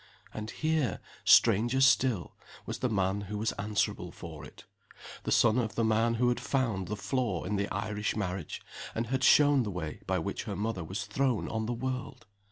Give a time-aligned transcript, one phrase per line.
[0.33, 4.65] And here, stranger still, was the man who was answerable for it
[5.25, 8.63] the son of the man who had found the flaw in the Irish marriage,
[8.95, 12.25] and had shown the way by which her mother was thrown on the world!